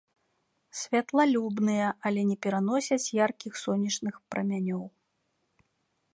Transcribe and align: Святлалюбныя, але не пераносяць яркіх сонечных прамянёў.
Святлалюбныя, 0.79 1.87
але 2.11 2.21
не 2.31 2.37
пераносяць 2.47 3.13
яркіх 3.25 3.53
сонечных 3.65 4.15
прамянёў. 4.33 4.83